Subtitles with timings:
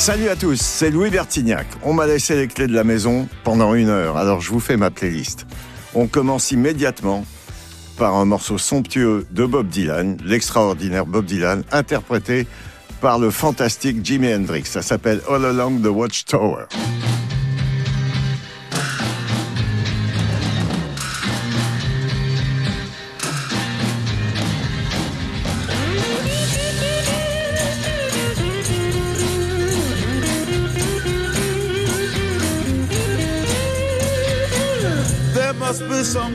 [0.00, 1.66] Salut à tous, c'est Louis Bertignac.
[1.82, 4.78] On m'a laissé les clés de la maison pendant une heure, alors je vous fais
[4.78, 5.46] ma playlist.
[5.94, 7.26] On commence immédiatement
[7.98, 12.46] par un morceau somptueux de Bob Dylan, l'extraordinaire Bob Dylan, interprété
[13.02, 14.64] par le fantastique Jimi Hendrix.
[14.64, 16.64] Ça s'appelle All Along the Watchtower.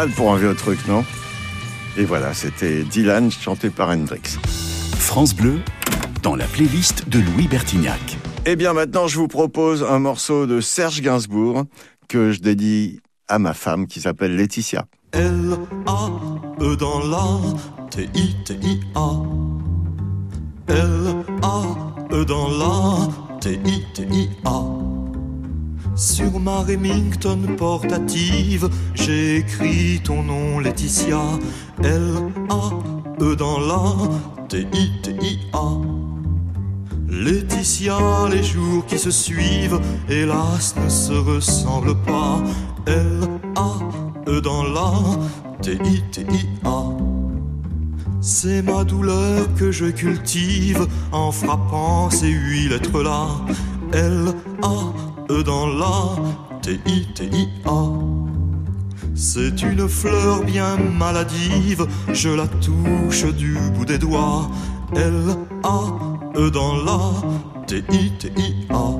[0.00, 1.04] mal pour un vieux truc, non?
[1.98, 4.38] Et voilà, c'était Dylan chanté par Hendrix.
[4.98, 5.58] France Bleu,
[6.22, 8.16] dans la playlist de Louis Bertignac.
[8.46, 11.64] Eh bien maintenant, je vous propose un morceau de Serge Gainsbourg
[12.08, 14.86] que je dédie à ma femme qui s'appelle Laetitia.
[15.12, 17.38] L-A-E dans la
[17.90, 19.10] T-I-T-I-A.
[20.68, 24.99] L-A-E dans la T-I-T-I-A.
[25.96, 31.20] Sur ma Remington portative, j'ai écrit ton nom Laetitia.
[31.82, 33.94] L-A-E dans la
[34.48, 35.68] T-I-T-I-A.
[37.08, 37.98] Laetitia,
[38.30, 42.40] les jours qui se suivent, hélas, ne se ressemblent pas.
[42.86, 44.92] L-A-E dans la
[45.60, 46.84] T-I-T-I-A.
[48.22, 53.26] C'est ma douleur que je cultive en frappant ces huit lettres-là.
[53.92, 54.32] L,
[54.62, 54.92] A,
[55.30, 56.16] E dans la,
[56.60, 57.84] T, I, T, I, A.
[59.14, 64.50] C'est une fleur bien maladive, je la touche du bout des doigts.
[64.96, 65.82] L, A,
[66.36, 66.98] E dans la,
[67.68, 68.90] T, I, T, I, A.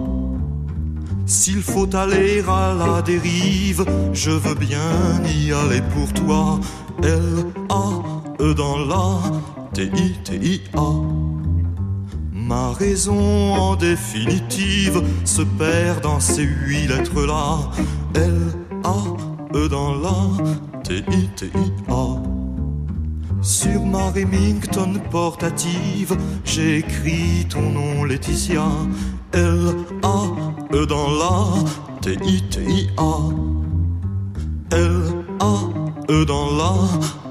[1.26, 4.78] S'il faut aller à la dérive, je veux bien
[5.26, 6.60] y aller pour toi.
[7.02, 7.88] L, A,
[8.40, 9.18] E dans la,
[9.74, 11.49] T, I, T, I, A.
[12.50, 17.60] Ma raison en définitive se perd dans ces huit lettres-là.
[18.16, 18.40] L,
[18.82, 20.16] A, E dans la,
[20.82, 22.16] T, I, T, I, A.
[23.40, 28.66] Sur ma Remington portative, j'ai écrit ton nom Laetitia.
[29.32, 30.24] L, A,
[30.74, 31.70] E dans la,
[32.02, 34.74] T, I, T, I, A.
[34.74, 35.54] L, A,
[36.10, 36.72] E dans la,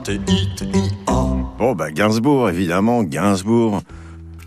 [0.06, 1.26] T, I, T, I, A.
[1.58, 3.82] Bon, bah, Gainsbourg, évidemment, Gainsbourg.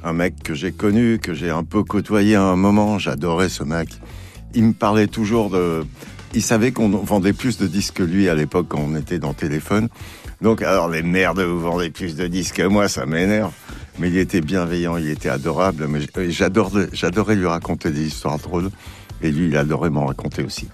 [0.05, 2.99] Un mec que j'ai connu, que j'ai un peu côtoyé à un moment.
[2.99, 3.89] J'adorais ce mec.
[4.55, 5.85] Il me parlait toujours de.
[6.35, 9.35] Il savait qu'on vendait plus de disques que lui à l'époque quand on était dans
[9.35, 9.89] téléphone.
[10.41, 13.53] Donc, alors, les merdes, vous vendez plus de disques que moi, ça m'énerve.
[13.99, 15.87] Mais il était bienveillant, il était adorable.
[15.87, 16.01] Mais
[16.31, 18.71] j'adorais, lui raconter des histoires drôles.
[19.23, 20.69] Et lui, il adorait m'en raconter aussi.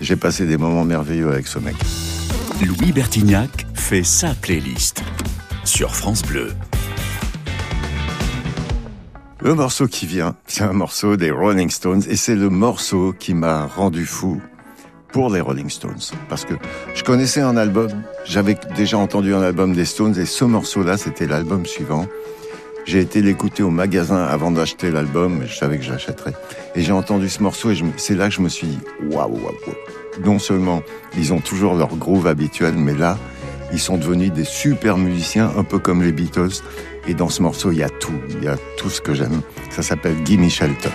[0.00, 1.76] J'ai passé des moments merveilleux avec ce mec.
[2.64, 5.02] Louis Bertignac fait sa playlist
[5.64, 6.52] sur France Bleu.
[9.42, 13.32] Le morceau qui vient, c'est un morceau des Rolling Stones et c'est le morceau qui
[13.32, 14.38] m'a rendu fou
[15.14, 16.02] pour les Rolling Stones.
[16.28, 16.52] Parce que
[16.94, 17.88] je connaissais un album,
[18.26, 22.06] j'avais déjà entendu un album des Stones et ce morceau-là, c'était l'album suivant.
[22.84, 26.34] J'ai été l'écouter au magasin avant d'acheter l'album, mais je savais que j'achèterais.
[26.74, 29.42] Et j'ai entendu ce morceau et c'est là que je me suis dit, waouh, waouh,
[29.42, 30.22] waouh.
[30.22, 30.82] Non seulement
[31.16, 33.16] ils ont toujours leur groove habituel, mais là,
[33.72, 36.62] ils sont devenus des super musiciens, un peu comme les Beatles.
[37.08, 39.42] Et dans ce morceau, il y a tout, il y a tout ce que j'aime.
[39.70, 40.90] Ça s'appelle Gimme Shelter.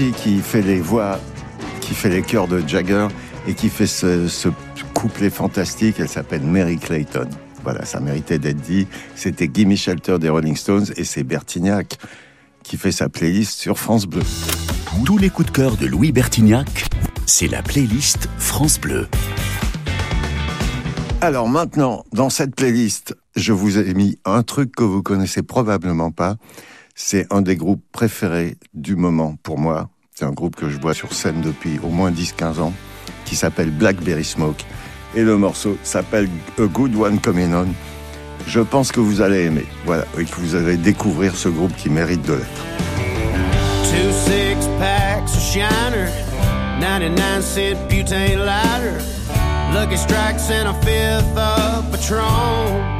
[0.00, 1.20] Qui fait les voix,
[1.82, 3.08] qui fait les chœurs de Jagger
[3.46, 4.48] et qui fait ce, ce
[4.94, 7.28] couplet fantastique, elle s'appelle Mary Clayton.
[7.62, 8.86] Voilà, ça méritait d'être dit.
[9.14, 11.98] C'était Gimme Shelter des Rolling Stones et c'est Bertignac
[12.62, 14.22] qui fait sa playlist sur France Bleu.
[15.04, 16.86] Tous les coups de cœur de Louis Bertignac,
[17.26, 19.06] c'est la playlist France Bleu.
[21.20, 26.10] Alors maintenant, dans cette playlist, je vous ai mis un truc que vous connaissez probablement
[26.10, 26.36] pas.
[27.02, 29.88] C'est un des groupes préférés du moment pour moi.
[30.14, 32.74] C'est un groupe que je vois sur scène depuis au moins 10-15 ans,
[33.24, 34.62] qui s'appelle Blackberry Smoke.
[35.16, 36.28] Et le morceau s'appelle
[36.58, 37.68] A Good One Coming On.
[38.46, 39.64] Je pense que vous allez aimer.
[39.86, 42.64] Voilà, et que vous allez découvrir ce groupe qui mérite de l'être.
[43.84, 46.06] Two six packs of Shiner,
[46.80, 49.02] 99 cent butane lighter,
[49.72, 52.99] Lucky Strikes and a fifth of Patron.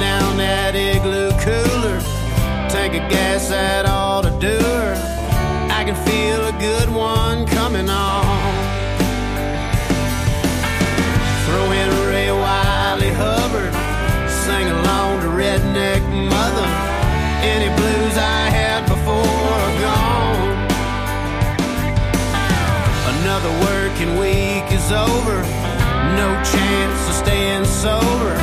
[0.00, 2.00] Down that igloo cooler,
[2.68, 4.94] tank of gas that ought to do her.
[5.70, 8.24] I can feel a good one coming on.
[11.46, 13.72] Throw in Ray Wiley Hubbard,
[14.28, 16.68] sing along to Redneck Mother.
[17.44, 20.54] Any blues I had before are gone.
[23.20, 25.36] Another working week is over.
[26.18, 28.34] No chance of staying sober.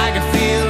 [0.00, 0.69] I can feel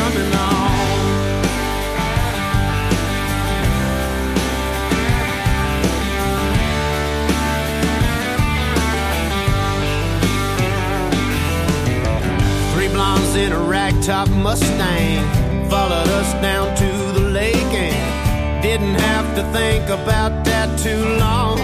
[13.31, 19.43] Blondes in a ragtop Mustang followed us down to the lake and didn't have to
[19.51, 21.57] think about that too long.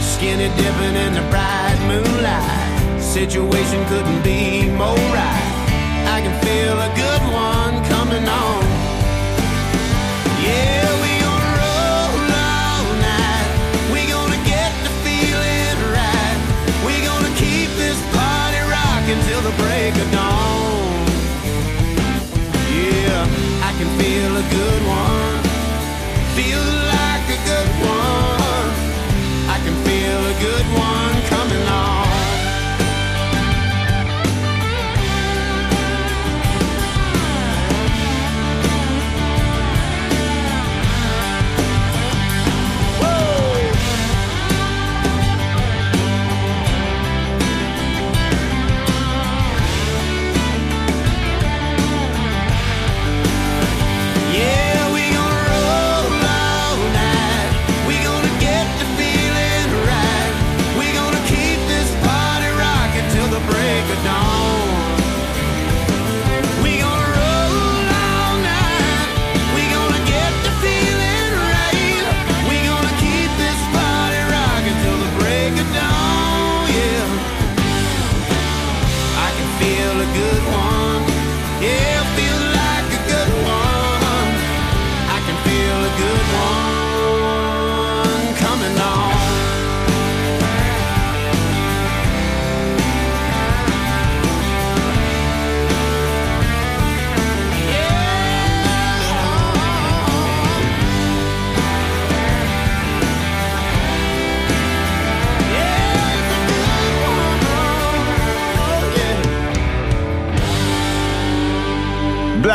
[0.00, 5.52] Skinny dipping in the bright moonlight, situation couldn't be more right.
[6.06, 7.13] I can feel a good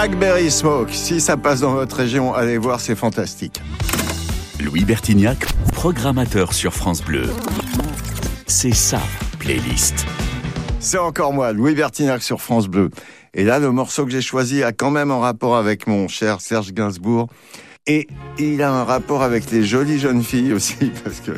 [0.01, 3.62] Blackberry Smoke, si ça passe dans votre région, allez voir, c'est fantastique.
[4.63, 7.25] Louis Bertignac, programmateur sur France Bleu.
[8.48, 9.01] C'est sa
[9.39, 10.06] playlist.
[10.79, 12.91] C'est encore moi, Louis Bertignac sur France Bleu.
[13.34, 16.39] Et là, le morceau que j'ai choisi a quand même un rapport avec mon cher
[16.39, 17.27] Serge Gainsbourg.
[17.86, 21.32] Et il a un rapport avec les jolies jeunes filles aussi, parce que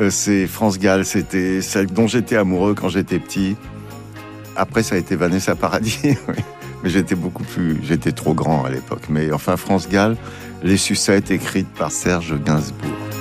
[0.00, 3.54] euh, c'est France Gall, c'était celle dont j'étais amoureux quand j'étais petit.
[4.56, 6.36] Après, ça a été Vanessa Paradis, oui.
[6.82, 9.04] Mais j'étais beaucoup plus, j'étais trop grand à l'époque.
[9.08, 10.16] Mais enfin, France Gall,
[10.62, 13.11] les sucettes écrites par Serge Gainsbourg.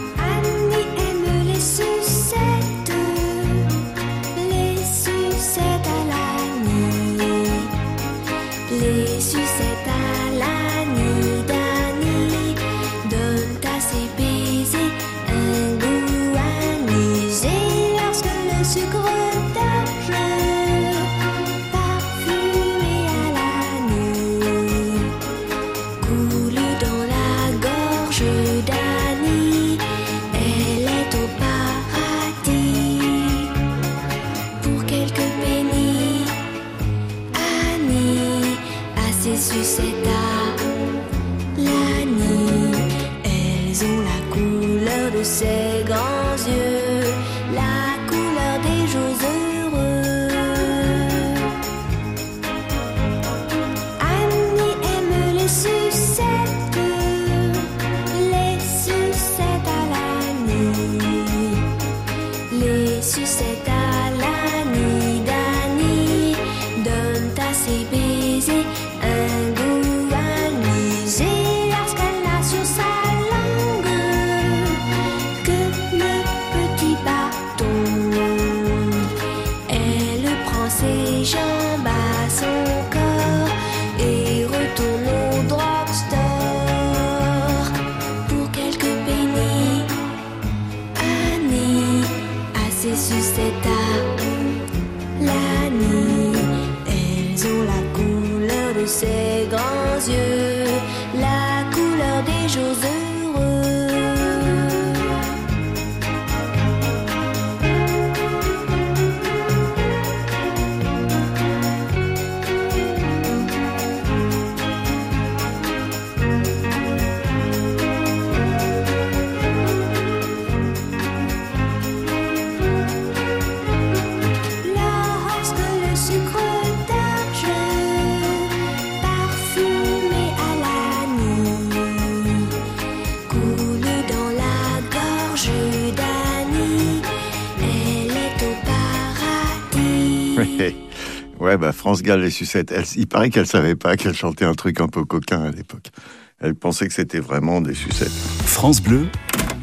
[142.02, 142.72] France Gall, les sucettes.
[142.72, 145.92] Elle- il paraît qu'elle savait pas qu'elle chantait un truc un peu coquin à l'époque.
[146.40, 148.10] Elle pensait que c'était vraiment des sucettes.
[148.12, 149.06] France Bleu,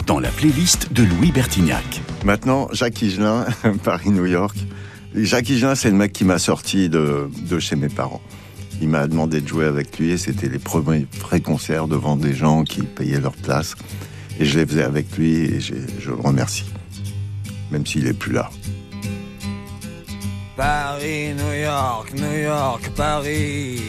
[0.06, 2.00] dans la playlist de Louis Bertignac.
[2.24, 3.44] Maintenant, Jacques Higelin,
[3.82, 4.56] Paris-New York.
[5.16, 8.22] Jacques Higelin, c'est le mec qui m'a sorti de, de chez mes parents.
[8.80, 12.34] Il m'a demandé de jouer avec lui et c'était les premiers vrais concerts devant des
[12.34, 13.74] gens qui payaient leur place.
[14.38, 15.74] Et je les faisais avec lui et je
[16.10, 16.66] le remercie.
[17.72, 18.48] Même s'il est plus là.
[20.58, 23.80] Paris, New York, New York, Paris.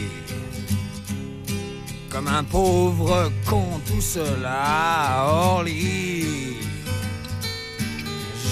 [2.08, 4.00] Comme un pauvre con tout
[4.46, 6.54] à Orly.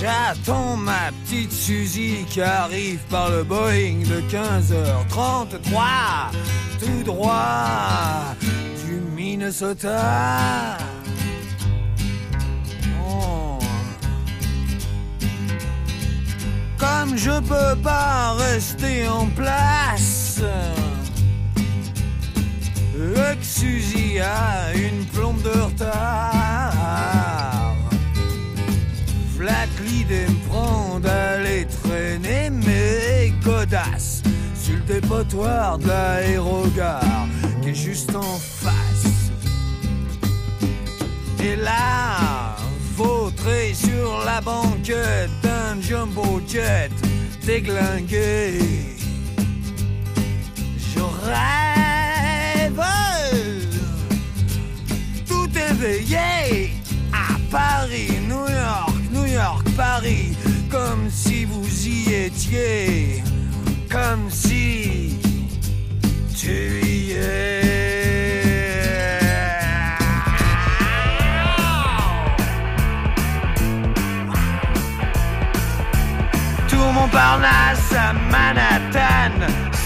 [0.00, 6.32] J'attends ma petite Suzy qui arrive par le Boeing de 15h33,
[6.80, 8.34] tout droit
[8.84, 10.76] du Minnesota.
[17.16, 20.40] Je peux pas rester en place,
[22.96, 26.78] le Suzy a une plombe de retard.
[29.76, 34.22] Que l'idée me prend d'aller traîner mes godasses
[34.54, 37.26] sur le dépotoir de l'aérogare
[37.62, 39.30] qui est juste en face.
[41.40, 42.47] Et là,
[43.74, 46.90] sur la banquette d'un jumbo jet
[47.46, 48.58] déglingué.
[50.76, 52.82] Je rêve
[55.26, 56.72] tout éveillé
[57.12, 60.36] à Paris, New York, New York, Paris,
[60.70, 63.22] comme si vous y étiez,
[63.90, 64.87] comme si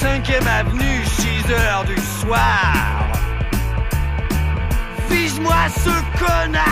[0.03, 3.07] 5ème avenue, 6 heures du soir.
[5.09, 6.63] Vise-moi ce connard!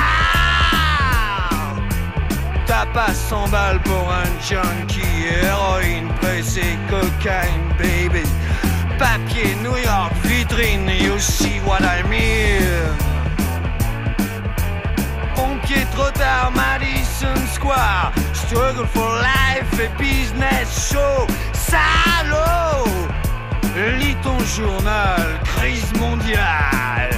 [2.66, 8.26] T'as pas 100 balles pour un junkie Héroïne, pressée, cocaine, baby.
[8.98, 12.66] Papier, New York, vitrine You see what I mean.
[15.36, 18.12] Pompier, trop tard, Madison Square.
[18.32, 23.19] Struggle for life et business show Salaud
[23.80, 27.08] Lis ton journal, crise mondiale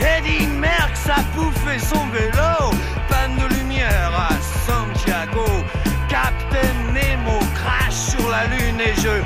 [0.00, 2.70] Eddie Merckx a bouffé son vélo,
[3.10, 4.30] panne de lumière à
[4.66, 5.44] Santiago.
[6.08, 9.20] Captain Nemo crache sur la lune et je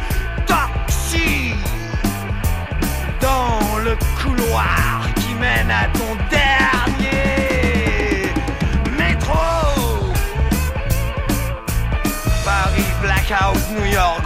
[0.45, 1.55] toxie
[3.21, 8.33] dans le couloir qui mène à ton dernier
[8.99, 9.39] métro.
[12.45, 14.26] Paris, Blackout, New York,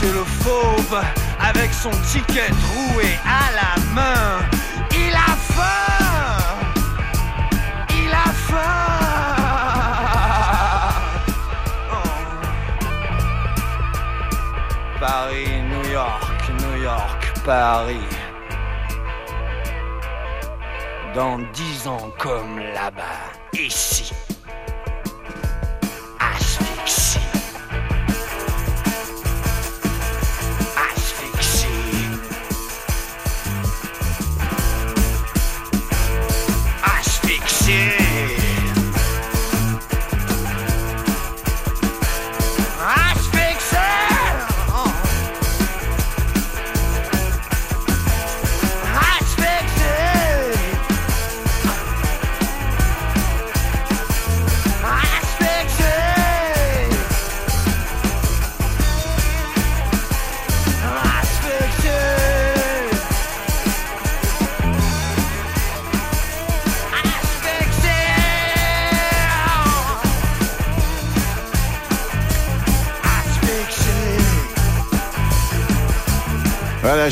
[0.00, 1.00] Lâchez le fauve
[1.40, 4.38] avec son ticket troué à la main.
[4.92, 6.54] Il a faim
[7.90, 8.58] Il a faim
[11.90, 11.96] Oh.
[15.00, 18.06] Paris, New York, New York, Paris.
[21.14, 24.12] dans dix ans comme là-bas, ici.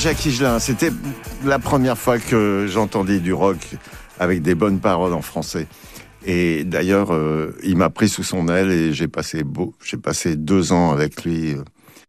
[0.07, 0.92] Jacques Higelin, c'était
[1.45, 3.57] la première fois que j'entendais du rock
[4.21, 5.66] avec des bonnes paroles en français.
[6.25, 10.37] Et d'ailleurs, euh, il m'a pris sous son aile et j'ai passé, beau, j'ai passé
[10.37, 11.55] deux ans avec lui.
[11.55, 11.64] euh,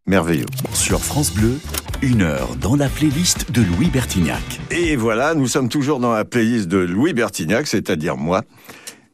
[0.06, 0.46] merveilleux.
[0.74, 1.58] Sur France Bleu,
[2.00, 4.60] une heure dans la playlist de Louis Bertignac.
[4.70, 8.42] Et voilà, nous sommes toujours dans la playlist de Louis Bertignac, c'est-à-dire moi.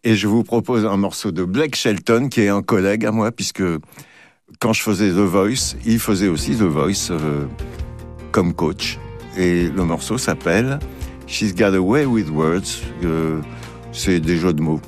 [0.05, 3.33] Et je vous propose un morceau de Blake Shelton, qui est un collègue à moi,
[3.33, 3.65] puisque
[4.61, 7.47] quand je faisais The Voice, il faisait aussi The Voice euh,
[8.35, 8.99] comme coach.
[9.39, 10.81] Et le morceau s'appelle
[11.29, 12.83] She's Got Away with Words.
[13.05, 13.41] Euh,
[13.93, 14.81] C'est des jeux de mots.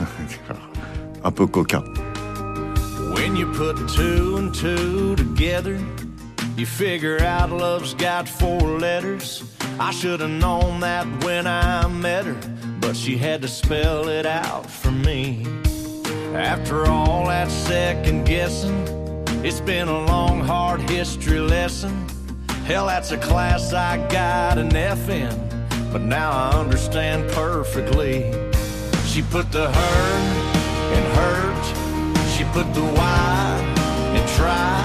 [1.24, 1.84] un peu coquin.
[3.14, 5.78] When you put two and two together,
[6.56, 9.44] you figure out love's got four letters.
[9.78, 12.36] I should have known that when I met her,
[12.80, 15.46] but she had to spell it out for me.
[16.34, 18.74] After all that second guessing,
[19.44, 22.13] it's been a long, hard history lesson.
[22.64, 25.36] Hell, that's a class I got an F in,
[25.92, 28.32] but now I understand perfectly.
[29.04, 30.54] She put the her
[30.96, 31.64] in hurt.
[32.34, 33.60] She put the why
[34.16, 34.80] in try.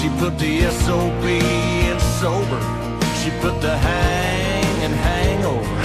[0.00, 2.60] She put the SOB in sober.
[3.22, 5.76] She put the hang and hangover.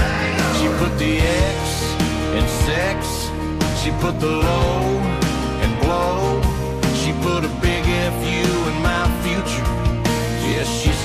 [0.57, 1.93] She put the X
[2.33, 3.29] in sex.
[3.83, 4.97] She put the low
[5.61, 6.41] and blow.
[6.95, 8.50] She put a big FU in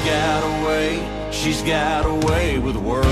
[0.07, 1.31] got a way.
[1.33, 3.09] She's got a way with words.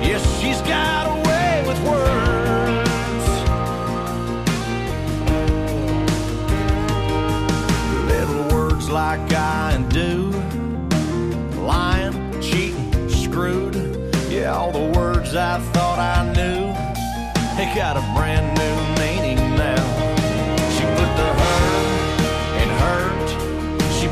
[0.00, 2.90] Yes, she's got a way with words.
[8.08, 10.30] Little words like I and do,
[11.60, 13.74] lying, cheating, screwed.
[14.30, 16.72] Yeah, all the words I thought I knew,
[17.58, 18.93] they got a brand new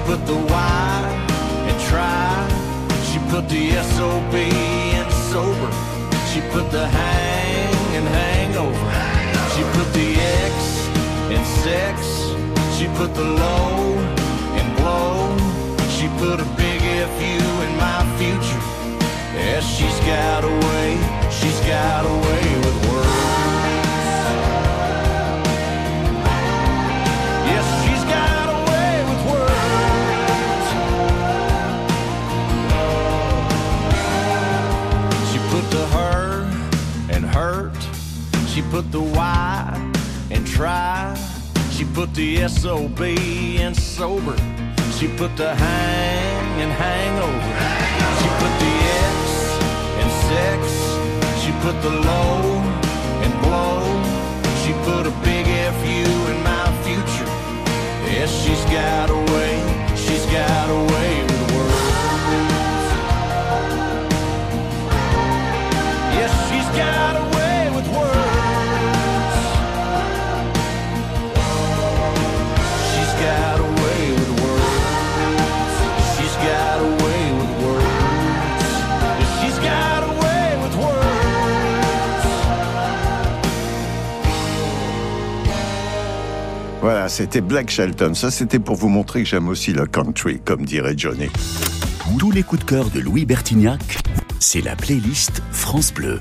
[0.06, 2.48] put the Y in try.
[3.08, 5.70] She put the SOB in sober.
[6.30, 8.88] She put the hang and hangover.
[9.54, 10.08] She put the
[10.48, 10.54] X
[11.34, 11.96] in sex.
[12.76, 13.98] She put the low
[14.58, 15.36] in blow.
[15.96, 16.80] She put a big
[17.14, 18.62] FU in my future.
[19.34, 20.90] Yes, she's got a way.
[21.30, 22.14] She's got a
[38.72, 39.92] put the Y
[40.30, 41.14] and try.
[41.72, 44.34] She put the SOB in sober.
[44.96, 47.52] She put the hang and hangover.
[48.18, 48.74] She put the
[49.12, 49.18] X
[50.00, 50.60] in sex.
[51.42, 52.38] She put the low
[53.24, 53.84] and blow.
[54.62, 55.44] She put a big
[55.80, 57.30] FU in my future.
[58.08, 59.51] Yes, she's got a way.
[86.82, 88.12] Voilà, c'était Black Shelton.
[88.14, 91.28] Ça, c'était pour vous montrer que j'aime aussi le country, comme dirait Johnny.
[92.18, 93.98] Tous les coups de cœur de Louis Bertignac,
[94.40, 96.20] c'est la playlist France Bleu.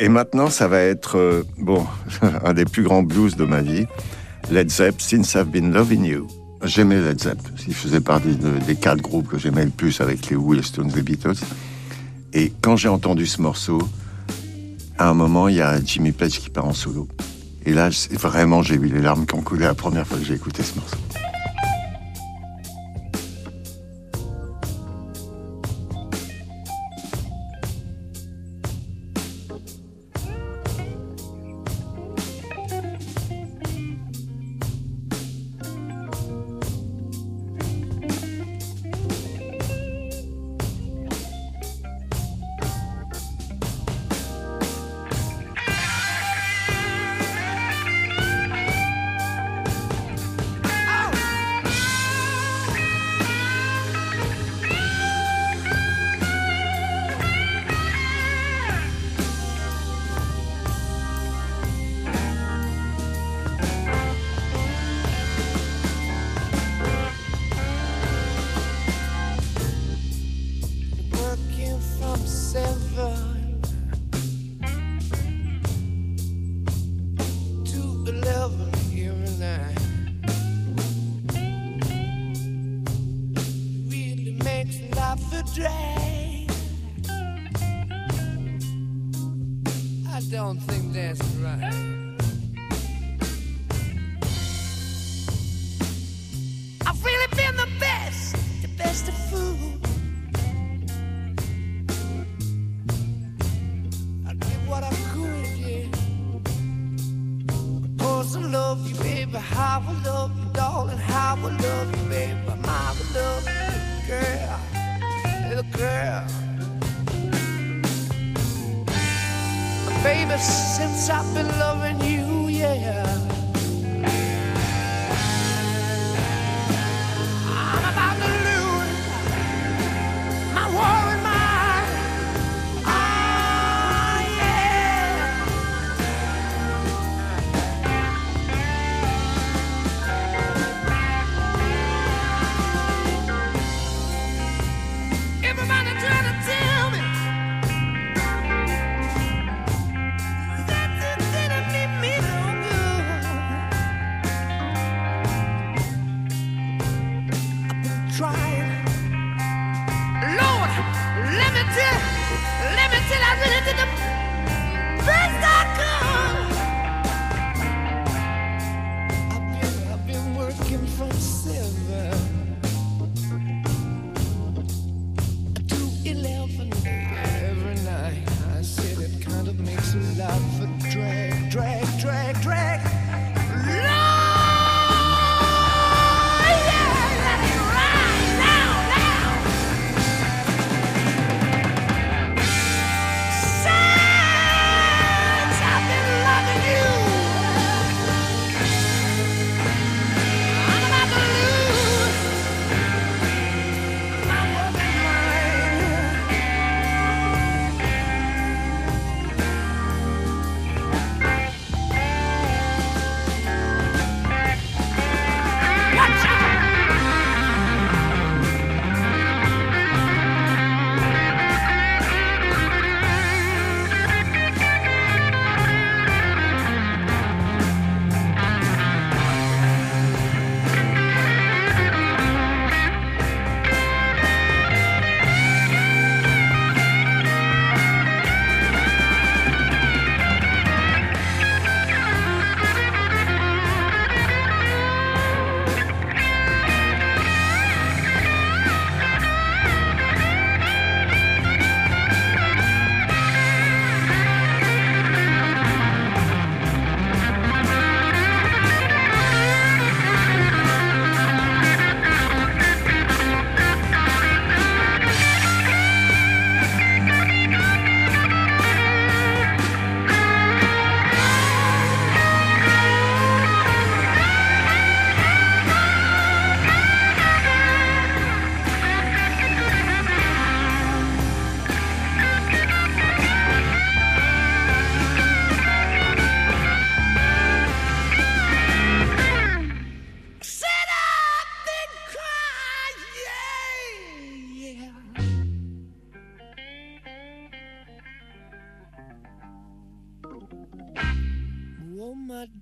[0.00, 1.84] Et maintenant, ça va être, euh, bon,
[2.44, 3.86] un des plus grands blues de ma vie.
[4.50, 6.26] Led Zepp, Since I've Been Loving You.
[6.64, 7.38] J'aimais Led Zepp.
[7.66, 10.62] Il faisait partie de- des quatre groupes que j'aimais le plus avec les Who, les
[10.62, 11.34] Stones, les Beatles.
[12.32, 13.80] Et quand j'ai entendu ce morceau,
[14.98, 17.08] à un moment, il y a Jimmy Page qui part en solo.
[17.64, 20.34] Et là, vraiment, j'ai eu les larmes qui ont coulé la première fois que j'ai
[20.34, 20.96] écouté ce morceau.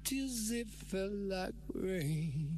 [0.07, 2.56] Tears, it felt like rain.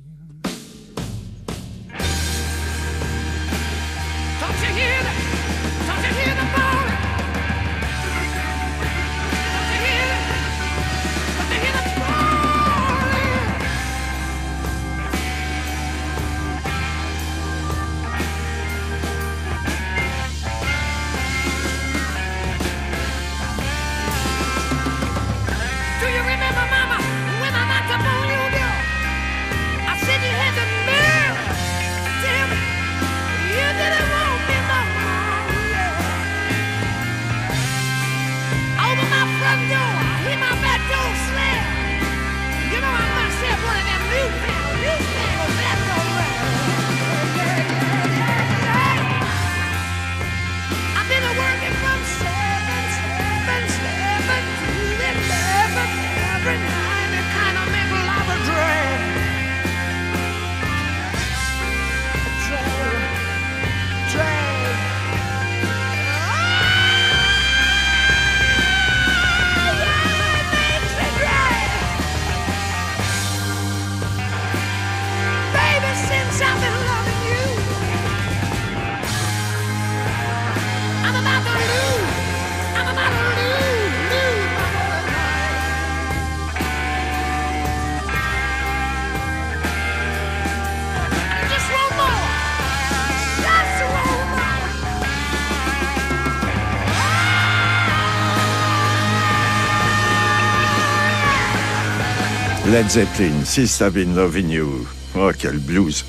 [102.71, 104.87] Led Zeppelin, Since I've Been Loving You.
[105.17, 106.05] Oh, quel blues.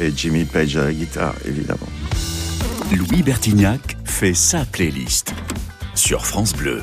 [0.00, 1.88] Et Jimmy Page à la guitare, évidemment.
[2.94, 5.32] Louis Bertignac fait sa playlist
[5.94, 6.82] sur France Bleu.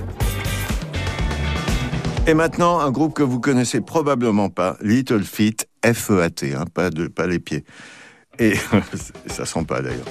[2.27, 7.07] Et maintenant, un groupe que vous connaissez probablement pas, Little Feet, F-E-A-T, hein, pas, de,
[7.07, 7.63] pas les pieds.
[8.39, 8.53] Et
[9.27, 10.05] ça sent pas d'ailleurs.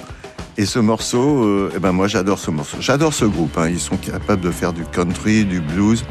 [0.57, 2.77] Et ce morceau, euh, eh ben moi j'adore ce morceau.
[2.81, 3.57] J'adore ce groupe.
[3.57, 3.69] hein.
[3.69, 6.03] Ils sont capables de faire du country, du blues,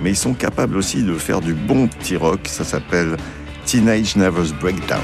[0.00, 2.40] mais ils sont capables aussi de faire du bon petit rock.
[2.44, 3.16] Ça s'appelle
[3.64, 5.00] Teenage Nervous Breakdown.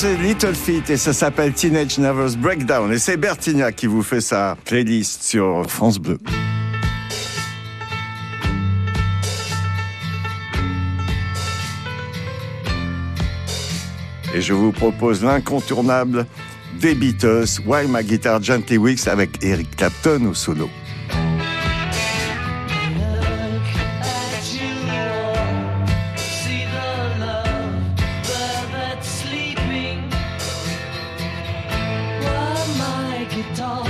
[0.00, 2.90] C'est Little Feet et ça s'appelle Teenage Nervous Breakdown.
[2.90, 6.18] Et c'est Bertignac qui vous fait sa playlist sur France Bleu.
[14.34, 16.24] Et je vous propose l'incontournable
[16.80, 16.94] des
[17.66, 20.70] Why My Guitar Gently Weeks avec Eric Clapton au solo.
[33.30, 33.89] My guitar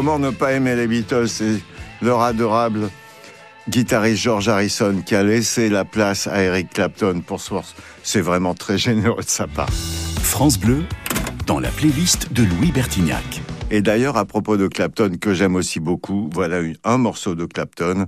[0.00, 1.60] Comment ne pas aimer les Beatles C'est
[2.00, 2.88] leur adorable
[3.68, 7.52] guitariste George Harrison qui a laissé la place à Eric Clapton pour ce
[8.02, 9.68] C'est vraiment très généreux de sa part.
[10.22, 10.84] France Bleu,
[11.46, 13.42] dans la playlist de Louis Bertignac.
[13.70, 18.06] Et d'ailleurs, à propos de Clapton, que j'aime aussi beaucoup, voilà un morceau de Clapton,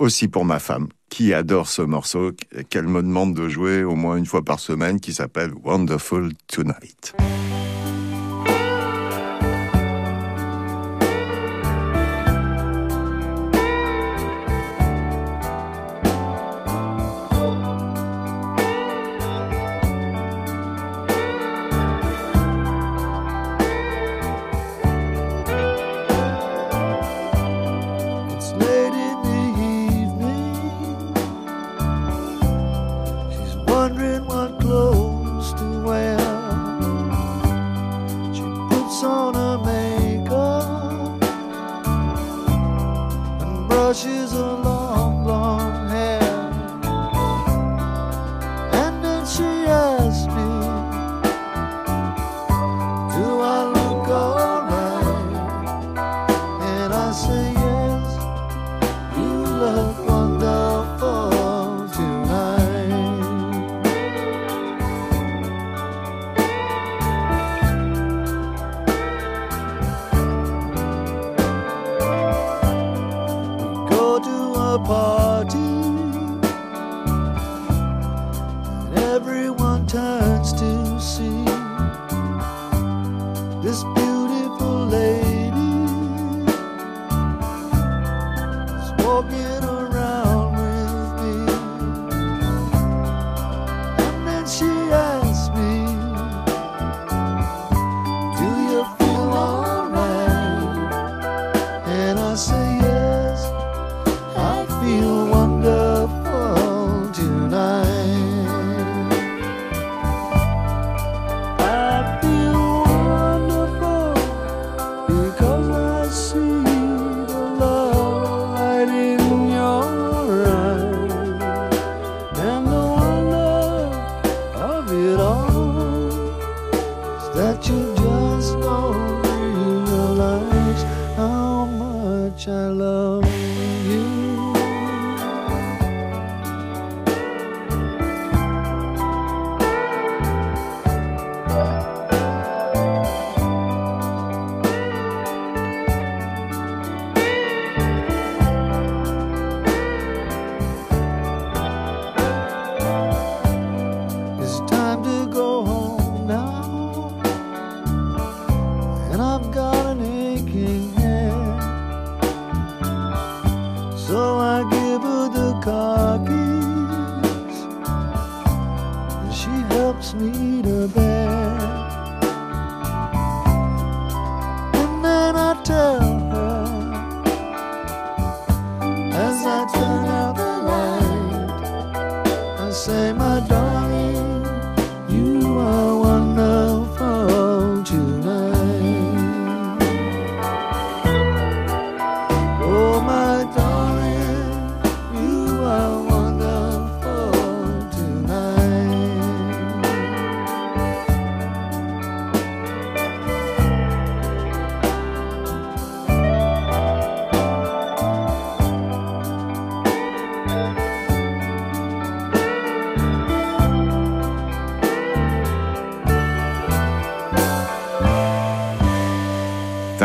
[0.00, 2.32] aussi pour ma femme, qui adore ce morceau,
[2.70, 7.14] qu'elle me demande de jouer au moins une fois par semaine, qui s'appelle Wonderful Tonight.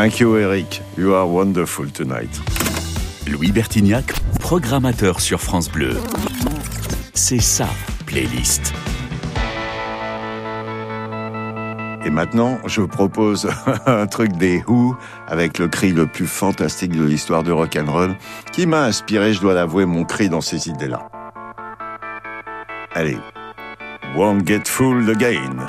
[0.05, 0.83] Thank you, Eric.
[0.99, 2.29] You are wonderful tonight.
[3.27, 5.97] Louis Bertignac, programmateur sur France Bleu.
[7.15, 7.67] C'est sa
[8.05, 8.71] playlist.
[12.05, 13.49] Et maintenant, je vous propose
[13.87, 14.95] un truc des Who
[15.27, 18.15] avec le cri le plus fantastique de l'histoire du rock'n'roll
[18.51, 21.09] qui m'a inspiré, je dois l'avouer, mon cri dans ces idées-là.
[22.93, 23.17] Allez,
[24.15, 25.65] Won't Get Fooled Again.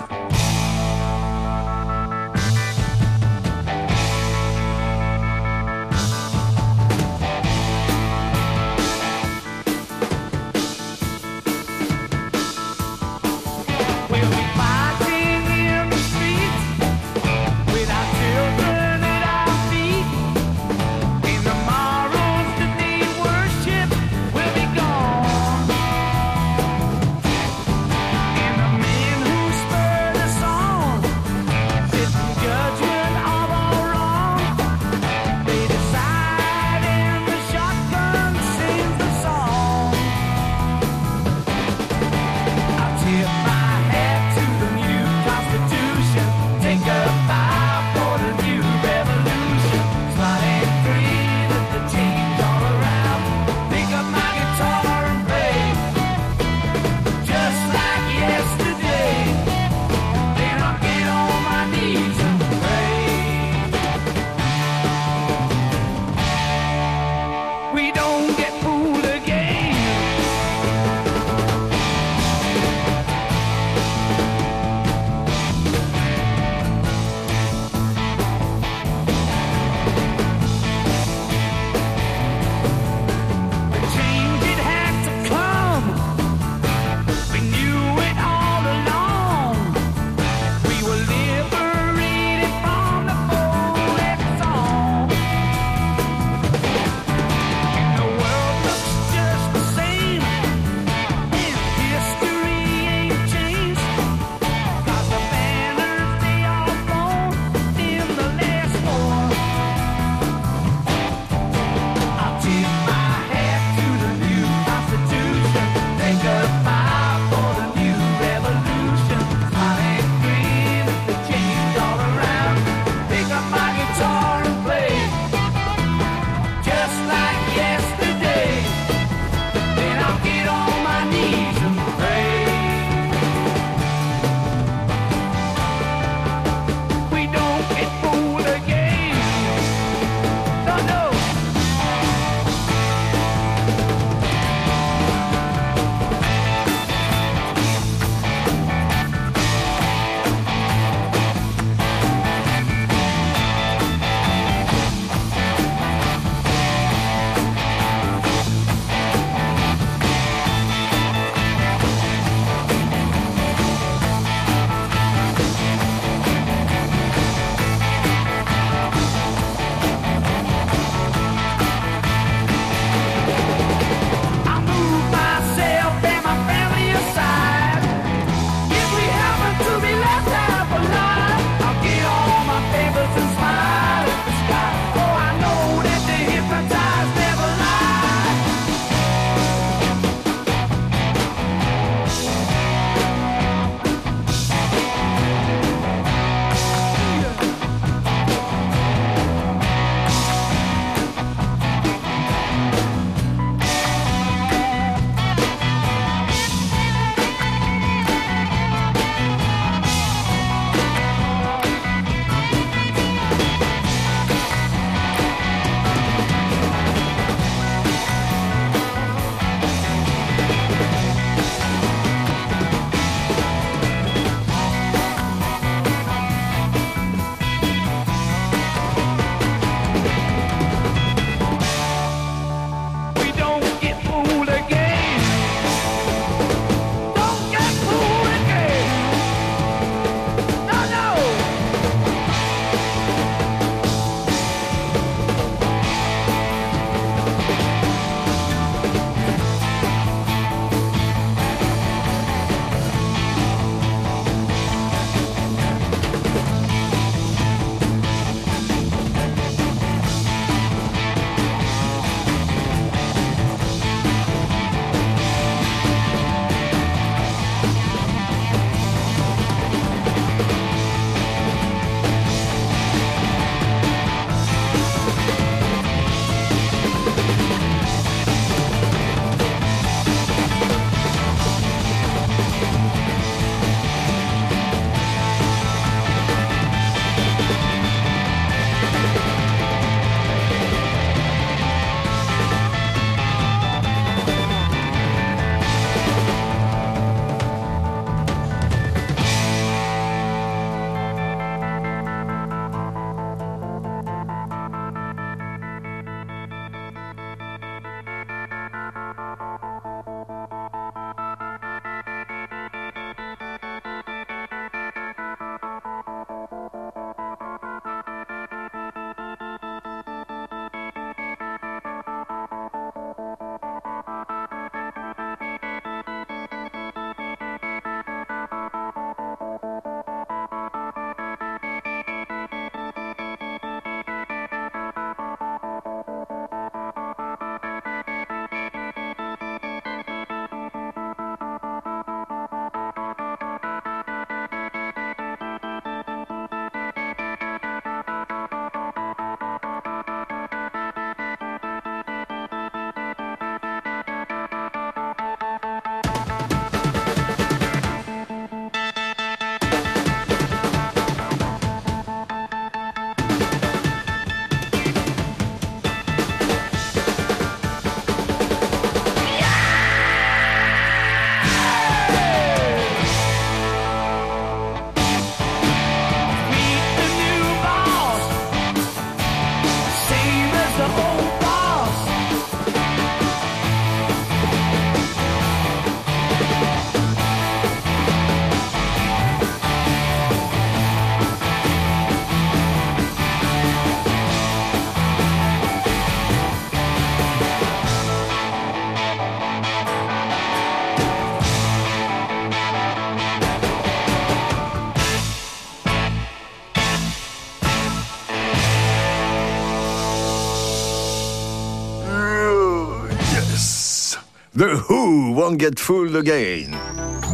[415.58, 416.72] Get Fooled Again.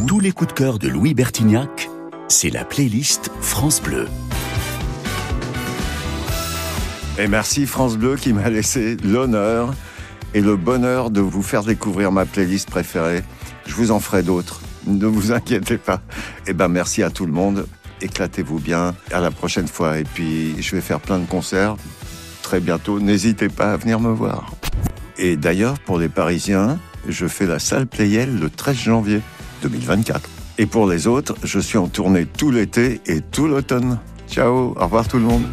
[0.07, 1.89] Tous les coups de cœur de Louis Bertignac,
[2.27, 4.07] c'est la playlist France Bleu.
[7.19, 9.73] Et merci France Bleu qui m'a laissé l'honneur
[10.33, 13.23] et le bonheur de vous faire découvrir ma playlist préférée.
[13.65, 14.61] Je vous en ferai d'autres.
[14.87, 16.01] Ne vous inquiétez pas.
[16.47, 17.67] Et ben merci à tout le monde.
[18.01, 18.95] Éclatez-vous bien.
[19.11, 19.99] À la prochaine fois.
[19.99, 21.75] Et puis je vais faire plein de concerts
[22.41, 22.99] très bientôt.
[22.99, 24.51] N'hésitez pas à venir me voir.
[25.17, 29.21] Et d'ailleurs, pour les Parisiens, je fais la salle Playel le 13 janvier
[29.61, 30.29] 2024.
[30.57, 33.99] Et pour les autres, je suis en tournée tout l'été et tout l'automne.
[34.29, 35.43] Ciao, au revoir tout le monde.